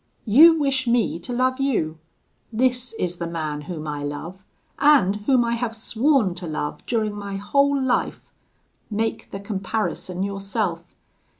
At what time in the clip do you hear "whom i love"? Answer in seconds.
3.61-4.43